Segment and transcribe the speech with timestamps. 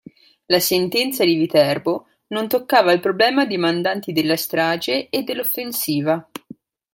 [0.47, 6.27] La sentenza di Viterbo non toccava il problema dei mandanti della strage e dell'offensiva.